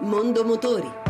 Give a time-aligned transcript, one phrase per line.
[0.00, 1.07] Mondo Motori.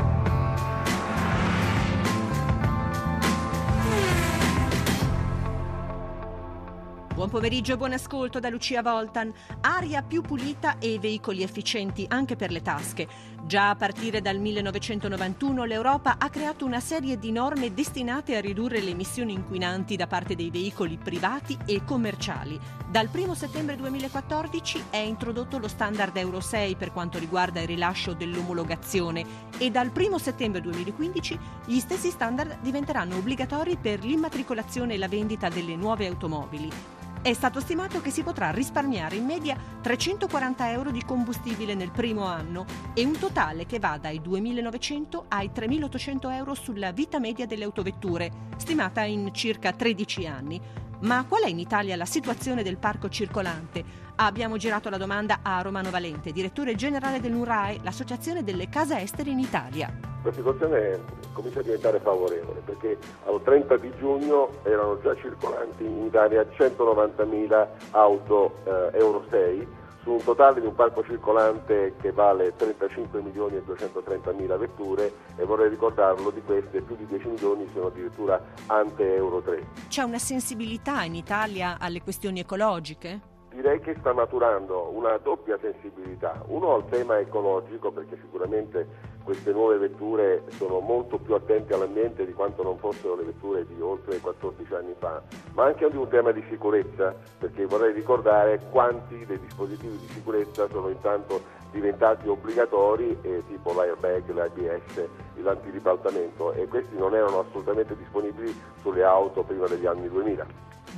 [7.19, 9.33] Buon pomeriggio e buon ascolto da Lucia Voltan.
[9.63, 13.09] Aria più pulita e veicoli efficienti anche per le tasche.
[13.45, 18.81] Già a partire dal 1991 l'Europa ha creato una serie di norme destinate a ridurre
[18.81, 22.57] le emissioni inquinanti da parte dei veicoli privati e commerciali.
[22.89, 28.15] Dal 1 settembre 2014 è introdotto lo standard Euro 6 per quanto riguarda il rilascio
[28.15, 29.27] dell'omologazione
[29.59, 35.49] e dal 1 settembre 2015 gli stessi standard diventeranno obbligatori per l'immatricolazione e la vendita
[35.49, 36.98] delle nuove automobili.
[37.21, 42.25] È stato stimato che si potrà risparmiare in media 340 euro di combustibile nel primo
[42.25, 47.65] anno e un totale che va dai 2.900 ai 3.800 euro sulla vita media delle
[47.65, 50.61] autovetture, stimata in circa 13 anni.
[51.01, 53.85] Ma qual è in Italia la situazione del parco circolante?
[54.17, 59.31] Abbiamo girato la domanda a Romano Valente, direttore generale del NURAE, l'associazione delle case estere
[59.31, 60.08] in Italia.
[60.25, 61.01] La situazione
[61.33, 67.67] comincia a diventare favorevole perché al 30 di giugno erano già circolanti in Italia 190.000
[67.93, 69.67] auto eh, Euro 6
[70.03, 75.13] su un totale di un parco circolante che vale 35 milioni e 230 mila vetture
[75.37, 79.67] e vorrei ricordarlo di queste più di 10 milioni sono addirittura ante Euro 3.
[79.89, 83.37] C'è una sensibilità in Italia alle questioni ecologiche?
[83.51, 89.79] Direi che sta maturando una doppia sensibilità, uno al tema ecologico perché sicuramente queste nuove
[89.79, 94.75] vetture sono molto più attente all'ambiente di quanto non fossero le vetture di oltre 14
[94.75, 99.99] anni fa, ma anche di un tema di sicurezza perché vorrei ricordare quanti dei dispositivi
[99.99, 105.09] di sicurezza sono intanto diventati obbligatori eh, tipo l'airbag, l'ABS,
[105.43, 110.47] l'antiribaltamento e questi non erano assolutamente disponibili sulle auto prima degli anni 2000.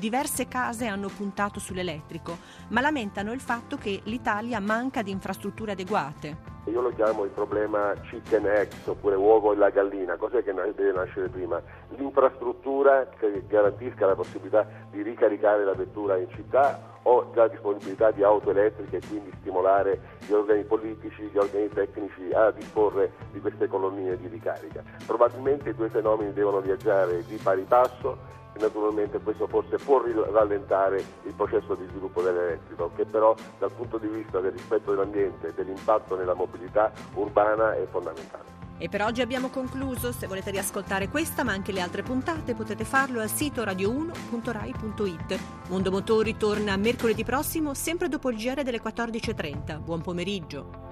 [0.00, 6.38] Diverse case hanno puntato sull'elettrico, ma lamentano il fatto che l'Italia manca di infrastrutture adeguate.
[6.70, 10.92] Io lo chiamo il problema chicken eggs oppure uovo e la gallina, cos'è che deve
[10.92, 11.60] nascere prima?
[11.96, 18.22] L'infrastruttura che garantisca la possibilità di ricaricare la vettura in città o la disponibilità di
[18.22, 23.68] auto elettriche e quindi stimolare gli organi politici, gli organi tecnici a disporre di queste
[23.68, 24.82] colonie di ricarica.
[25.04, 31.32] Probabilmente i due fenomeni devono viaggiare di pari passo naturalmente questo forse può rallentare il
[31.34, 36.16] processo di sviluppo dell'elettrico, che però dal punto di vista del rispetto dell'ambiente e dell'impatto
[36.16, 38.58] nella mobilità urbana è fondamentale.
[38.78, 40.10] E per oggi abbiamo concluso.
[40.10, 45.38] Se volete riascoltare questa ma anche le altre puntate potete farlo al sito radio1.rai.it.
[45.68, 49.80] Mondo Motori torna mercoledì prossimo, sempre dopo il GR delle 14.30.
[49.80, 50.89] Buon pomeriggio.